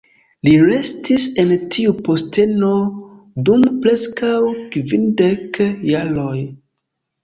[0.47, 2.71] Li restis en tiu posteno
[3.51, 4.35] dum preskaŭ
[4.75, 5.65] kvindek
[5.97, 6.39] jaroj.